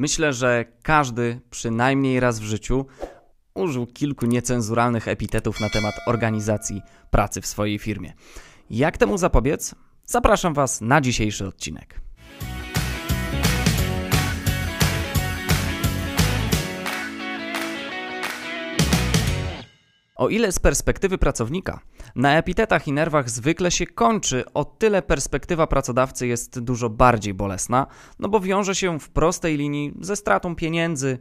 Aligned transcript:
Myślę, 0.00 0.32
że 0.32 0.64
każdy 0.82 1.40
przynajmniej 1.50 2.20
raz 2.20 2.40
w 2.40 2.42
życiu 2.42 2.86
użył 3.54 3.86
kilku 3.86 4.26
niecenzuralnych 4.26 5.08
epitetów 5.08 5.60
na 5.60 5.68
temat 5.68 5.94
organizacji 6.06 6.82
pracy 7.10 7.40
w 7.40 7.46
swojej 7.46 7.78
firmie. 7.78 8.12
Jak 8.70 8.98
temu 8.98 9.18
zapobiec? 9.18 9.74
Zapraszam 10.06 10.54
Was 10.54 10.80
na 10.80 11.00
dzisiejszy 11.00 11.46
odcinek. 11.46 12.00
O 20.20 20.28
ile 20.28 20.52
z 20.52 20.58
perspektywy 20.58 21.18
pracownika. 21.18 21.80
Na 22.16 22.38
epitetach 22.38 22.88
i 22.88 22.92
nerwach 22.92 23.30
zwykle 23.30 23.70
się 23.70 23.86
kończy, 23.86 24.44
o 24.54 24.64
tyle 24.64 25.02
perspektywa 25.02 25.66
pracodawcy 25.66 26.26
jest 26.26 26.60
dużo 26.60 26.90
bardziej 26.90 27.34
bolesna, 27.34 27.86
no 28.18 28.28
bo 28.28 28.40
wiąże 28.40 28.74
się 28.74 29.00
w 29.00 29.08
prostej 29.08 29.56
linii 29.56 29.94
ze 30.00 30.16
stratą 30.16 30.56
pieniędzy, 30.56 31.18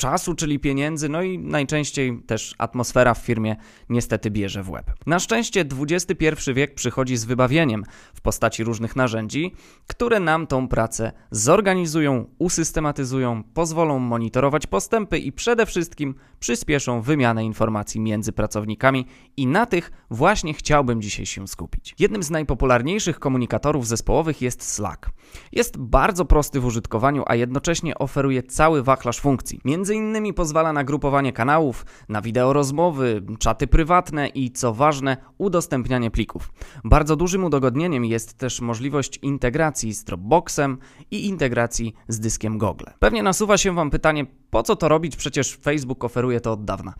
czasu, 0.00 0.34
czyli 0.34 0.58
pieniędzy, 0.58 1.08
no 1.08 1.22
i 1.22 1.38
najczęściej 1.38 2.22
też 2.26 2.54
atmosfera 2.58 3.14
w 3.14 3.18
firmie 3.18 3.56
niestety 3.88 4.30
bierze 4.30 4.62
w 4.62 4.70
łeb. 4.70 4.90
Na 5.06 5.18
szczęście 5.18 5.64
XXI 5.80 6.52
wiek 6.54 6.74
przychodzi 6.74 7.16
z 7.16 7.24
wybawieniem 7.24 7.84
w 8.14 8.20
postaci 8.20 8.64
różnych 8.64 8.96
narzędzi, 8.96 9.54
które 9.86 10.20
nam 10.20 10.46
tą 10.46 10.68
pracę 10.68 11.12
zorganizują, 11.30 12.26
usystematyzują, 12.38 13.42
pozwolą 13.54 13.98
monitorować 13.98 14.66
postępy 14.66 15.18
i 15.18 15.32
przede 15.32 15.66
wszystkim 15.66 16.14
przyspieszą 16.38 17.00
wymianę 17.00 17.44
informacji 17.44 18.00
między 18.00 18.32
pracownikami 18.32 19.06
i 19.36 19.46
na 19.46 19.66
tych 19.66 19.92
właśnie 20.10 20.54
chciałbym 20.54 21.02
dzisiaj 21.02 21.26
się 21.26 21.48
skupić. 21.48 21.94
Jednym 21.98 22.22
z 22.22 22.30
najpopularniejszych 22.30 23.18
komunikatorów 23.18 23.86
zespołowych 23.86 24.42
jest 24.42 24.62
Slack. 24.62 25.10
Jest 25.52 25.78
bardzo 25.78 26.24
prosty 26.24 26.60
w 26.60 26.64
użytkowaniu, 26.64 27.22
a 27.26 27.34
jednocześnie 27.34 27.98
oferuje 27.98 28.42
cały 28.42 28.82
wachlarz 28.82 29.20
funkcji. 29.20 29.60
Między 29.64 29.94
innymi 29.94 30.34
pozwala 30.34 30.72
na 30.72 30.84
grupowanie 30.84 31.32
kanałów, 31.32 31.86
na 32.08 32.22
wideorozmowy, 32.22 33.22
czaty 33.38 33.66
prywatne 33.66 34.28
i 34.28 34.50
co 34.50 34.74
ważne, 34.74 35.16
udostępnianie 35.38 36.10
plików. 36.10 36.52
Bardzo 36.84 37.16
dużym 37.16 37.44
udogodnieniem 37.44 38.04
jest 38.04 38.38
też 38.38 38.60
możliwość 38.60 39.18
integracji 39.22 39.94
z 39.94 40.04
Dropboxem 40.04 40.78
i 41.10 41.26
integracji 41.26 41.94
z 42.08 42.20
dyskiem 42.20 42.58
Google. 42.58 42.84
Pewnie 42.98 43.22
nasuwa 43.22 43.58
się 43.58 43.74
Wam 43.74 43.90
pytanie, 43.90 44.26
po 44.50 44.62
co 44.62 44.76
to 44.76 44.88
robić? 44.88 45.16
Przecież 45.16 45.56
Facebook 45.56 46.04
oferuje 46.04 46.40
to 46.40 46.52
od 46.52 46.64
dawna. 46.64 46.94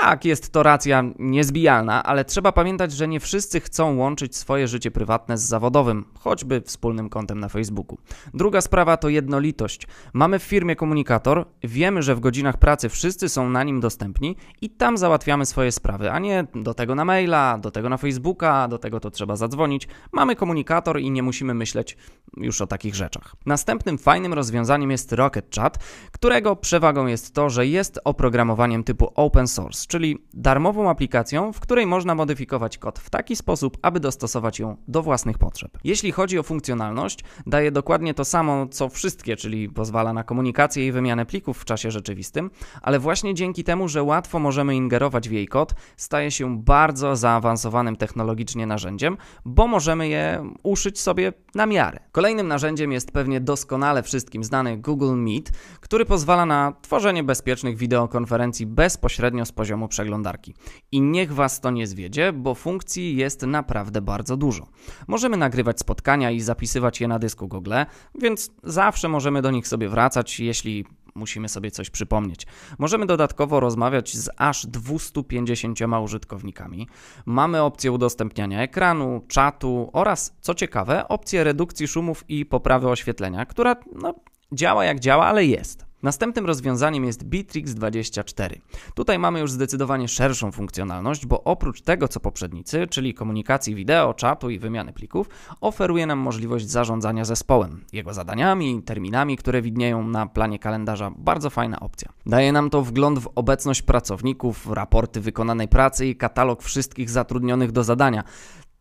Tak, 0.00 0.24
jest 0.24 0.52
to 0.52 0.62
racja 0.62 1.04
niezbijalna, 1.18 2.02
ale 2.02 2.24
trzeba 2.24 2.52
pamiętać, 2.52 2.92
że 2.92 3.08
nie 3.08 3.20
wszyscy 3.20 3.60
chcą 3.60 3.96
łączyć 3.96 4.36
swoje 4.36 4.68
życie 4.68 4.90
prywatne 4.90 5.38
z 5.38 5.42
zawodowym, 5.42 6.04
choćby 6.18 6.60
wspólnym 6.60 7.08
kontem 7.08 7.40
na 7.40 7.48
Facebooku. 7.48 7.98
Druga 8.34 8.60
sprawa 8.60 8.96
to 8.96 9.08
jednolitość. 9.08 9.86
Mamy 10.12 10.38
w 10.38 10.42
firmie 10.42 10.76
komunikator, 10.76 11.46
wiemy, 11.64 12.02
że 12.02 12.14
w 12.14 12.20
godzinach 12.20 12.56
pracy 12.56 12.88
wszyscy 12.88 13.28
są 13.28 13.50
na 13.50 13.64
nim 13.64 13.80
dostępni 13.80 14.36
i 14.60 14.70
tam 14.70 14.96
załatwiamy 14.96 15.46
swoje 15.46 15.72
sprawy, 15.72 16.10
a 16.10 16.18
nie 16.18 16.46
do 16.54 16.74
tego 16.74 16.94
na 16.94 17.04
maila, 17.04 17.58
do 17.58 17.70
tego 17.70 17.88
na 17.88 17.96
Facebooka, 17.96 18.68
do 18.68 18.78
tego 18.78 19.00
to 19.00 19.10
trzeba 19.10 19.36
zadzwonić. 19.36 19.88
Mamy 20.12 20.36
komunikator 20.36 21.00
i 21.00 21.10
nie 21.10 21.22
musimy 21.22 21.54
myśleć 21.54 21.96
już 22.36 22.60
o 22.60 22.66
takich 22.66 22.94
rzeczach. 22.94 23.34
Następnym 23.46 23.98
fajnym 23.98 24.34
rozwiązaniem 24.34 24.90
jest 24.90 25.12
Rocket 25.12 25.54
Chat, 25.54 25.78
którego 26.12 26.56
przewagą 26.56 27.06
jest 27.06 27.34
to, 27.34 27.50
że 27.50 27.66
jest 27.66 28.00
oprogramowaniem 28.04 28.84
typu 28.84 29.12
open 29.14 29.48
source 29.48 29.83
czyli 29.86 30.18
darmową 30.34 30.90
aplikacją, 30.90 31.52
w 31.52 31.60
której 31.60 31.86
można 31.86 32.14
modyfikować 32.14 32.78
kod 32.78 32.98
w 32.98 33.10
taki 33.10 33.36
sposób, 33.36 33.78
aby 33.82 34.00
dostosować 34.00 34.58
ją 34.58 34.76
do 34.88 35.02
własnych 35.02 35.38
potrzeb. 35.38 35.78
Jeśli 35.84 36.12
chodzi 36.12 36.38
o 36.38 36.42
funkcjonalność, 36.42 37.18
daje 37.46 37.72
dokładnie 37.72 38.14
to 38.14 38.24
samo 38.24 38.66
co 38.66 38.88
wszystkie, 38.88 39.36
czyli 39.36 39.68
pozwala 39.68 40.12
na 40.12 40.24
komunikację 40.24 40.86
i 40.86 40.92
wymianę 40.92 41.26
plików 41.26 41.58
w 41.58 41.64
czasie 41.64 41.90
rzeczywistym, 41.90 42.50
ale 42.82 42.98
właśnie 42.98 43.34
dzięki 43.34 43.64
temu, 43.64 43.88
że 43.88 44.02
łatwo 44.02 44.38
możemy 44.38 44.76
ingerować 44.76 45.28
w 45.28 45.32
jej 45.32 45.48
kod, 45.48 45.74
staje 45.96 46.30
się 46.30 46.58
bardzo 46.62 47.16
zaawansowanym 47.16 47.96
technologicznie 47.96 48.66
narzędziem, 48.66 49.16
bo 49.44 49.66
możemy 49.66 50.08
je 50.08 50.52
uszyć 50.62 51.00
sobie 51.00 51.32
na 51.54 51.66
miarę. 51.66 52.00
Kolejnym 52.12 52.48
narzędziem 52.48 52.92
jest 52.92 53.12
pewnie 53.12 53.40
doskonale 53.40 54.02
wszystkim 54.02 54.44
znany 54.44 54.76
Google 54.76 55.14
Meet, 55.14 55.52
który 55.80 56.04
pozwala 56.04 56.46
na 56.46 56.72
tworzenie 56.82 57.22
bezpiecznych 57.22 57.76
wideokonferencji 57.76 58.66
bezpośrednio 58.66 59.44
z 59.44 59.52
poziomu 59.52 59.73
poziomu 59.74 59.88
przeglądarki. 59.88 60.54
I 60.92 61.00
niech 61.00 61.32
Was 61.32 61.60
to 61.60 61.70
nie 61.70 61.86
zwiedzie, 61.86 62.32
bo 62.32 62.54
funkcji 62.54 63.16
jest 63.16 63.42
naprawdę 63.42 64.02
bardzo 64.02 64.36
dużo. 64.36 64.66
Możemy 65.08 65.36
nagrywać 65.36 65.80
spotkania 65.80 66.30
i 66.30 66.40
zapisywać 66.40 67.00
je 67.00 67.08
na 67.08 67.18
dysku 67.18 67.48
Google, 67.48 67.72
więc 68.20 68.50
zawsze 68.62 69.08
możemy 69.08 69.42
do 69.42 69.50
nich 69.50 69.68
sobie 69.68 69.88
wracać, 69.88 70.40
jeśli 70.40 70.84
musimy 71.14 71.48
sobie 71.48 71.70
coś 71.70 71.90
przypomnieć. 71.90 72.46
Możemy 72.78 73.06
dodatkowo 73.06 73.60
rozmawiać 73.60 74.16
z 74.16 74.30
aż 74.36 74.66
250 74.66 75.80
użytkownikami. 76.04 76.88
Mamy 77.26 77.62
opcję 77.62 77.92
udostępniania 77.92 78.62
ekranu, 78.62 79.24
czatu 79.28 79.90
oraz, 79.92 80.36
co 80.40 80.54
ciekawe, 80.54 81.08
opcję 81.08 81.44
redukcji 81.44 81.88
szumów 81.88 82.24
i 82.28 82.46
poprawy 82.46 82.88
oświetlenia, 82.88 83.46
która 83.46 83.76
no, 83.92 84.14
działa 84.52 84.84
jak 84.84 85.00
działa, 85.00 85.26
ale 85.26 85.44
jest. 85.44 85.93
Następnym 86.04 86.46
rozwiązaniem 86.46 87.04
jest 87.04 87.24
Bitrix 87.24 87.74
24. 87.74 88.60
Tutaj 88.94 89.18
mamy 89.18 89.40
już 89.40 89.50
zdecydowanie 89.50 90.08
szerszą 90.08 90.52
funkcjonalność, 90.52 91.26
bo 91.26 91.44
oprócz 91.44 91.80
tego 91.80 92.08
co 92.08 92.20
poprzednicy, 92.20 92.86
czyli 92.86 93.14
komunikacji 93.14 93.74
wideo, 93.74 94.14
czatu 94.14 94.50
i 94.50 94.58
wymiany 94.58 94.92
plików, 94.92 95.28
oferuje 95.60 96.06
nam 96.06 96.18
możliwość 96.18 96.70
zarządzania 96.70 97.24
zespołem, 97.24 97.84
jego 97.92 98.14
zadaniami, 98.14 98.82
terminami, 98.82 99.36
które 99.36 99.62
widnieją 99.62 100.08
na 100.08 100.26
planie 100.26 100.58
kalendarza. 100.58 101.10
Bardzo 101.16 101.50
fajna 101.50 101.80
opcja. 101.80 102.12
Daje 102.26 102.52
nam 102.52 102.70
to 102.70 102.82
wgląd 102.82 103.18
w 103.18 103.30
obecność 103.34 103.82
pracowników, 103.82 104.66
raporty 104.70 105.20
wykonanej 105.20 105.68
pracy 105.68 106.06
i 106.06 106.16
katalog 106.16 106.62
wszystkich 106.62 107.10
zatrudnionych 107.10 107.72
do 107.72 107.84
zadania. 107.84 108.24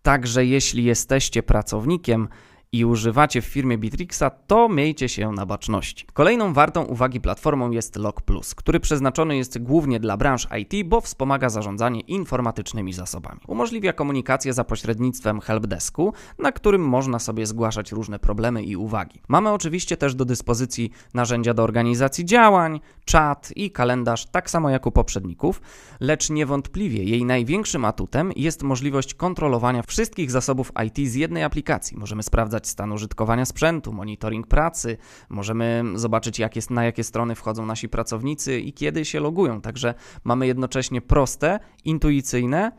Także 0.01 0.45
jeśli 0.45 0.83
jesteście 0.83 1.43
pracownikiem, 1.43 2.27
i 2.73 2.85
używacie 2.85 3.41
w 3.41 3.45
firmie 3.45 3.77
Bitrixa, 3.77 4.29
to 4.47 4.69
miejcie 4.69 5.09
się 5.09 5.31
na 5.31 5.45
baczności. 5.45 6.05
Kolejną 6.13 6.53
wartą 6.53 6.83
uwagi 6.83 7.21
platformą 7.21 7.71
jest 7.71 7.95
Log 7.95 8.21
Plus, 8.21 8.55
który 8.55 8.79
przeznaczony 8.79 9.37
jest 9.37 9.63
głównie 9.63 9.99
dla 9.99 10.17
branż 10.17 10.47
IT, 10.61 10.87
bo 10.87 11.01
wspomaga 11.01 11.49
zarządzanie 11.49 11.99
informatycznymi 11.99 12.93
zasobami. 12.93 13.39
Umożliwia 13.47 13.93
komunikację 13.93 14.53
za 14.53 14.63
pośrednictwem 14.63 15.39
helpdesku, 15.39 16.13
na 16.39 16.51
którym 16.51 16.81
można 16.81 17.19
sobie 17.19 17.45
zgłaszać 17.45 17.91
różne 17.91 18.19
problemy 18.19 18.63
i 18.63 18.75
uwagi. 18.75 19.21
Mamy 19.27 19.49
oczywiście 19.49 19.97
też 19.97 20.15
do 20.15 20.25
dyspozycji 20.25 20.91
narzędzia 21.13 21.53
do 21.53 21.63
organizacji 21.63 22.25
działań, 22.25 22.79
czat 23.05 23.53
i 23.55 23.71
kalendarz, 23.71 24.25
tak 24.25 24.49
samo 24.49 24.69
jak 24.69 24.85
u 24.85 24.91
poprzedników, 24.91 25.61
lecz 25.99 26.29
niewątpliwie 26.29 27.03
jej 27.03 27.25
największym 27.25 27.85
atutem 27.85 28.31
jest 28.35 28.63
możliwość 28.63 29.13
kontrolowania 29.13 29.81
wszystkich 29.81 30.31
zasobów 30.31 30.71
IT 30.85 31.09
z 31.09 31.15
jednej 31.15 31.43
aplikacji. 31.43 31.97
Możemy 31.97 32.23
sprawdzać 32.63 32.67
stan 32.67 32.91
użytkowania 32.91 33.45
sprzętu, 33.45 33.93
monitoring 33.93 34.47
pracy, 34.47 34.97
możemy 35.29 35.83
zobaczyć 35.95 36.39
jak 36.39 36.55
jest, 36.55 36.71
na 36.71 36.83
jakie 36.83 37.03
strony 37.03 37.35
wchodzą 37.35 37.65
nasi 37.65 37.89
pracownicy 37.89 38.59
i 38.59 38.73
kiedy 38.73 39.05
się 39.05 39.19
logują. 39.19 39.61
Także 39.61 39.93
mamy 40.23 40.47
jednocześnie 40.47 41.01
proste, 41.01 41.59
intuicyjne, 41.85 42.71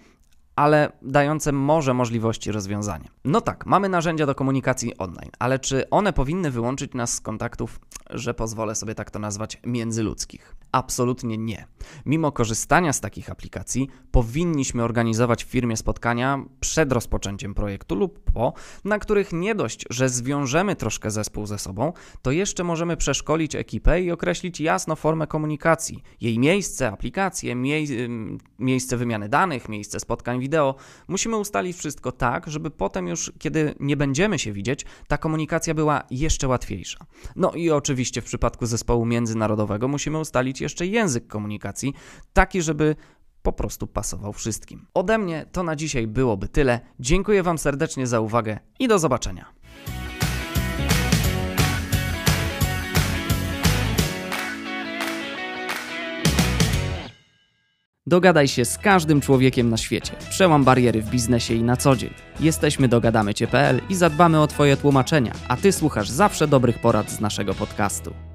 ale 0.57 0.93
dające 1.03 1.53
może 1.53 1.95
możliwości 1.95 2.53
rozwiązania. 2.53 3.11
No 3.25 3.41
tak, 3.41 3.67
mamy 3.67 3.89
narzędzia 3.89 4.27
do 4.27 4.35
komunikacji 4.35 4.97
online, 4.99 5.31
ale 5.39 5.59
czy 5.59 5.91
one 5.91 6.13
powinny 6.13 6.51
wyłączyć 6.51 6.95
nas 6.95 7.15
z 7.15 7.21
kontaktów, 7.21 7.81
że 8.11 8.35
pozwolę 8.35 8.75
sobie 8.75 8.95
tak 8.95 9.11
to 9.11 9.19
nazwać, 9.19 9.61
międzyludzkich? 9.67 10.55
Absolutnie 10.75 11.39
nie. 11.39 11.67
Mimo 12.07 12.33
korzystania 12.33 12.93
z 12.93 13.01
takich 13.01 13.31
aplikacji, 13.31 13.89
powinniśmy 14.11 14.83
organizować 14.83 15.45
w 15.45 15.49
firmie 15.49 15.77
spotkania 15.77 16.45
przed 16.61 16.93
rozpoczęciem 16.93 17.55
projektu 17.55 17.95
lub 17.95 18.21
po, 18.21 18.53
na 18.85 18.99
których 18.99 19.33
nie 19.33 19.55
dość, 19.55 19.85
że 19.91 20.09
zwiążemy 20.09 20.77
troszkę 20.77 21.11
zespół 21.11 21.47
ze 21.47 21.59
sobą, 21.59 21.93
to 22.23 22.31
jeszcze 22.31 22.65
możemy 22.65 22.97
przeszkolić 22.97 23.55
ekipę 23.55 24.03
i 24.03 24.11
określić 24.11 24.61
jasno 24.61 24.97
formę 24.97 25.27
komunikacji, 25.27 26.03
jej 26.21 26.39
miejsce, 26.39 26.89
aplikacje, 26.91 27.55
mie 27.55 27.85
miejsce 28.59 28.97
wymiany 28.97 29.29
danych, 29.29 29.69
miejsce 29.69 30.01
spotkań 30.01 30.41
wideo. 30.41 30.75
Musimy 31.09 31.37
ustalić 31.37 31.77
wszystko 31.77 32.13
tak, 32.13 32.51
żeby 32.51 32.71
potem 32.71 33.09
już, 33.09 33.33
kiedy 33.39 33.75
nie 33.81 33.97
będziemy 33.97 34.39
się 34.39 34.53
widzieć, 34.53 34.87
ta 35.09 35.19
komunikacja 35.19 35.75
była 35.75 36.03
jeszcze 36.11 36.49
łatwiejsza. 36.49 37.07
No 37.37 37.53
i 37.53 37.71
oczywiście 37.71 38.21
w 38.21 38.25
przypadku 38.25 38.67
zespołu 38.67 39.07
międzynarodowego 39.07 39.89
musimy 39.89 40.19
ustalić 40.19 40.64
jeszcze 40.65 40.87
język 40.87 41.27
komunikacji, 41.27 41.95
taki, 42.33 42.63
żeby 42.63 42.97
po 43.43 43.53
prostu 43.53 43.87
pasował 43.87 44.33
wszystkim. 44.33 44.87
Ode 44.95 45.19
mnie 45.19 45.47
to 45.53 45.63
na 45.63 45.77
dzisiaj 45.77 46.07
byłoby 46.07 46.49
tyle. 46.49 46.81
Dziękuję 47.01 47.43
Wam 47.43 47.59
serdecznie 47.59 48.07
za 48.07 48.21
uwagę 48.21 48.59
i 48.79 48.89
do 48.89 48.99
zobaczenia. 48.99 49.55
Dogadaj 58.07 58.49
się 58.49 58.65
z 58.65 58.79
każdym 58.79 59.21
człowiekiem 59.21 59.71
na 59.71 59.77
świecie. 59.77 60.13
Przełam 60.31 60.65
bariery 60.65 61.03
w 61.03 61.11
biznesie 61.11 61.55
i 61.55 61.63
na 61.63 61.77
co 61.77 61.97
dzień. 61.97 62.11
Jesteśmy 62.41 62.89
dogadamycie.pl 62.89 63.81
i 63.89 63.95
zadbamy 63.95 64.41
o 64.41 64.47
Twoje 64.47 64.77
tłumaczenia, 64.77 65.33
a 65.49 65.57
Ty 65.57 65.73
słuchasz 65.73 66.11
zawsze 66.11 66.49
dobrych 66.49 66.79
porad 66.79 67.11
z 67.11 67.21
naszego 67.21 67.55
podcastu. 67.55 68.34